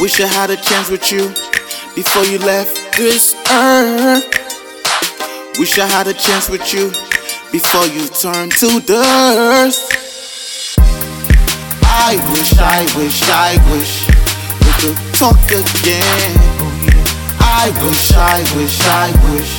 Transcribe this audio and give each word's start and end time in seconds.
Wish 0.00 0.20
I 0.20 0.28
had 0.28 0.50
a 0.50 0.56
chance 0.56 0.88
with 0.90 1.10
you 1.10 1.26
before 1.96 2.24
you 2.24 2.38
left 2.38 2.96
this 2.96 3.34
earth. 3.50 4.22
Wish 5.58 5.76
I 5.76 5.86
had 5.86 6.06
a 6.06 6.14
chance 6.14 6.48
with 6.48 6.72
you 6.72 6.90
before 7.50 7.84
you 7.86 8.06
turned 8.06 8.52
to 8.62 8.78
dust. 8.78 9.90
I 11.82 12.14
wish, 12.30 12.54
I 12.60 12.86
wish, 12.96 13.22
I 13.26 13.58
wish 13.74 14.06
we 14.62 14.70
could 14.78 14.98
talk 15.18 15.50
again. 15.50 16.38
I 17.40 17.74
wish, 17.82 18.12
I 18.12 18.38
wish, 18.54 18.80
I 18.86 19.10
wish 19.34 19.50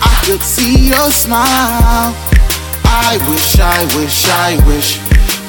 I 0.00 0.22
could 0.24 0.40
see 0.40 0.88
your 0.88 1.10
smile. 1.10 2.16
I 2.86 3.18
wish, 3.28 3.60
I 3.60 3.84
wish, 4.00 4.24
I 4.30 4.56
wish 4.66 4.98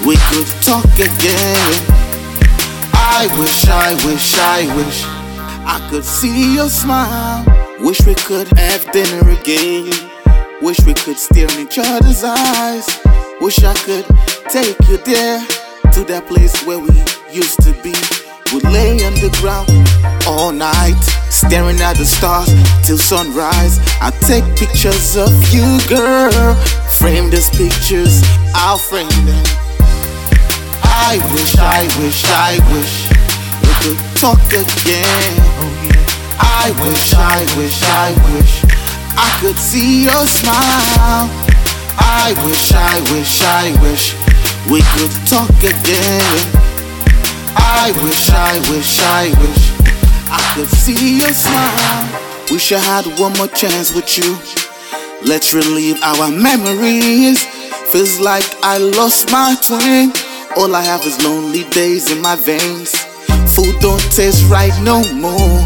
we 0.05 0.17
could 0.27 0.47
talk 0.61 0.91
again. 0.99 1.94
I 3.27 3.39
wish, 3.39 3.65
I 3.65 3.93
wish, 4.05 4.37
I 4.37 4.75
wish 4.75 5.03
I 5.65 5.87
could 5.89 6.05
see 6.05 6.53
your 6.53 6.69
smile. 6.69 7.43
Wish 7.79 8.05
we 8.05 8.13
could 8.13 8.47
have 8.55 8.91
dinner 8.91 9.27
again. 9.31 9.91
Wish 10.61 10.79
we 10.85 10.93
could 10.93 11.17
stare 11.17 11.51
in 11.53 11.65
each 11.65 11.79
other's 11.79 12.23
eyes. 12.23 12.87
Wish 13.41 13.63
I 13.63 13.73
could 13.73 14.05
take 14.49 14.77
you 14.87 14.97
there 14.97 15.39
to 15.93 16.03
that 16.03 16.27
place 16.27 16.53
where 16.67 16.77
we 16.77 16.93
used 17.33 17.59
to 17.63 17.73
be. 17.81 17.95
We'd 18.53 18.63
lay 18.71 19.03
on 19.03 19.15
the 19.15 19.35
ground 19.41 19.73
all 20.27 20.51
night, 20.51 21.01
staring 21.31 21.81
at 21.81 21.97
the 21.97 22.05
stars 22.05 22.53
till 22.85 22.99
sunrise. 22.99 23.79
I 24.01 24.11
take 24.21 24.45
pictures 24.55 25.17
of 25.17 25.33
you, 25.51 25.79
girl. 25.89 26.53
Frame 26.99 27.31
these 27.31 27.49
pictures, 27.49 28.21
I'll 28.53 28.77
frame 28.77 29.09
them. 29.25 29.45
I 31.07 31.17
wish, 31.33 31.55
I 31.57 31.83
wish, 32.01 32.23
I 32.25 32.57
wish 32.73 33.04
we 33.04 33.04
could 33.85 34.17
talk 34.17 34.41
again. 34.47 35.33
I 36.41 36.73
wish, 36.81 37.13
I 37.13 37.45
wish, 37.55 37.83
I 37.85 38.09
wish 38.33 38.63
I 39.13 39.29
could 39.39 39.57
see 39.57 40.05
your 40.05 40.25
smile. 40.25 41.29
I 41.99 42.33
wish, 42.43 42.73
I 42.73 42.99
wish, 43.13 43.43
I 43.43 43.77
wish 43.85 44.15
we 44.71 44.81
could 44.97 45.13
talk 45.29 45.53
again. 45.61 46.41
I 47.55 47.93
wish, 48.01 48.31
I 48.31 48.57
wish, 48.71 48.97
I 49.03 49.29
wish 49.37 49.63
I 50.33 50.41
could 50.55 50.69
see 50.69 51.19
your 51.19 51.33
smile. 51.33 52.47
Wish 52.49 52.71
I 52.71 52.79
had 52.79 53.05
one 53.19 53.33
more 53.37 53.49
chance 53.49 53.93
with 53.93 54.17
you. 54.17 54.35
Let's 55.29 55.53
relive 55.53 56.01
our 56.01 56.31
memories. 56.31 57.43
Feels 57.91 58.19
like 58.19 58.45
I 58.63 58.79
lost 58.79 59.31
my 59.31 59.55
twin. 59.61 60.11
All 60.57 60.73
I 60.73 60.81
have 60.81 61.05
is 61.05 61.23
lonely 61.23 61.65
days 61.69 62.09
in 62.09 62.19
my 62.19 62.35
veins. 62.35 63.04
Food 63.65 63.79
don't 63.79 64.11
taste 64.11 64.47
right 64.47 64.73
no 64.83 65.01
more. 65.13 65.57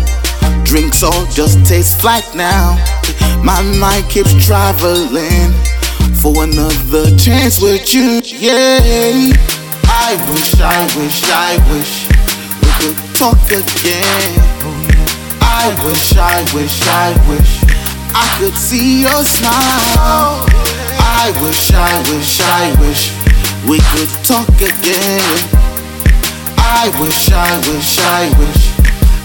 Drinks 0.63 1.03
all 1.03 1.25
just 1.25 1.65
taste 1.65 1.99
flat 1.99 2.23
now. 2.33 2.77
My 3.43 3.61
mind 3.77 4.09
keeps 4.09 4.31
traveling 4.45 5.51
for 6.21 6.43
another 6.45 7.13
chance 7.17 7.61
with 7.61 7.93
you. 7.93 8.21
Yeah. 8.23 9.35
I 9.83 10.15
wish, 10.31 10.55
I 10.61 10.79
wish, 10.95 11.23
I 11.27 11.59
wish 11.71 12.07
we 12.63 12.69
could 12.79 13.15
talk 13.15 13.43
again. 13.51 14.39
I 15.41 15.67
wish, 15.83 16.15
I 16.15 16.39
wish, 16.55 16.79
I 16.87 17.11
wish 17.27 17.63
I 18.15 18.25
could 18.39 18.55
see 18.55 19.01
your 19.01 19.25
smile. 19.25 20.47
I 21.03 21.35
wish, 21.43 21.71
I 21.73 21.99
wish, 22.13 22.39
I 22.39 22.75
wish 22.79 23.11
we 23.67 23.79
could 23.91 24.09
talk 24.23 24.47
again. 24.61 25.58
I 26.71 26.87
wish, 27.01 27.29
I 27.31 27.57
wish, 27.73 27.97
I 27.97 28.29
wish 28.39 28.63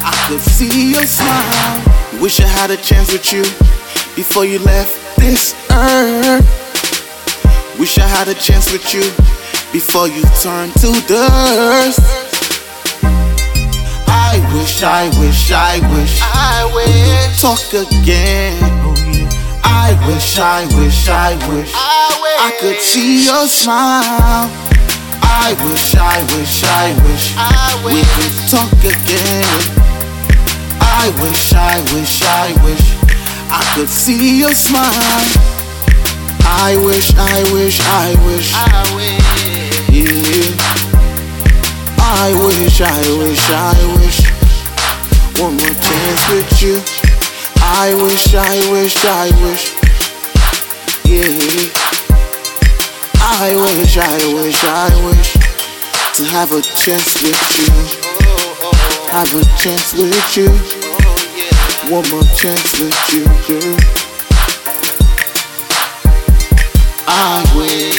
I 0.02 0.14
could 0.26 0.40
see 0.40 0.92
your 0.92 1.06
smile. 1.06 2.20
Wish 2.20 2.40
I 2.40 2.46
had 2.46 2.70
a 2.70 2.76
chance 2.76 3.12
with 3.12 3.32
you 3.32 3.42
before 4.16 4.46
you 4.46 4.58
left 4.60 5.18
this 5.18 5.54
earth. 5.70 6.42
Wish 7.78 7.98
I 7.98 8.06
had 8.08 8.28
a 8.28 8.34
chance 8.34 8.72
with 8.72 8.92
you 8.94 9.02
before 9.72 10.08
you 10.08 10.22
turned 10.42 10.72
to 10.80 10.90
dust. 11.06 12.00
I 14.08 14.40
wish, 14.54 14.82
I 14.82 15.10
wish, 15.20 15.52
I 15.52 15.78
wish 15.94 16.20
I 16.22 16.64
wish 16.74 17.40
talk 17.40 17.60
again. 17.74 18.58
I 19.62 19.92
wish, 20.08 20.38
I 20.38 20.64
wish, 20.80 21.08
I 21.08 21.36
wish 21.52 21.70
I 21.74 22.56
could 22.58 22.80
see 22.80 23.26
your 23.26 23.46
smile. 23.46 24.73
I 25.24 25.52
wish, 25.64 25.94
I 25.96 26.22
wish, 26.36 26.64
I 26.64 26.94
wish 27.04 27.34
we 27.84 28.00
could 28.14 28.34
talk 28.50 28.72
again. 28.80 29.48
I 30.80 31.12
wish, 31.20 31.52
I 31.52 31.80
wish, 31.92 32.22
I 32.22 32.52
wish 32.64 32.86
I 33.50 33.62
could 33.74 33.88
see 33.88 34.40
your 34.40 34.54
smile. 34.54 35.26
I 36.46 36.76
wish, 36.84 37.12
I 37.14 37.42
wish, 37.52 37.80
I 37.80 38.14
wish, 38.26 38.52
I 38.54 38.82
wish. 38.96 39.24
Yeah. 39.90 40.54
I 41.98 42.32
wish, 42.46 42.80
I 42.80 43.02
wish, 43.18 43.50
I 43.50 43.76
wish. 43.96 44.18
One 45.40 45.56
more 45.56 45.74
chance 45.86 46.22
with 46.30 46.62
you. 46.62 46.80
I 47.60 47.94
wish, 47.94 48.34
I 48.34 48.56
wish, 48.72 48.96
I 49.04 49.30
wish. 49.42 49.72
Yeah. 51.04 51.83
I 53.26 53.56
wish, 53.56 53.96
I 53.96 54.34
wish, 54.34 54.64
I 54.64 54.90
wish 55.06 55.32
to 56.16 56.24
have 56.24 56.52
a 56.52 56.60
chance 56.60 57.22
with 57.22 57.40
you. 57.58 57.72
Have 59.10 59.32
a 59.34 59.42
chance 59.56 59.94
with 59.94 60.36
you. 60.36 60.50
One 61.90 62.06
more 62.10 62.28
chance 62.34 62.78
with 62.78 63.12
you, 63.14 63.24
girl. 63.48 63.78
I 67.08 67.42
wish. 67.56 67.93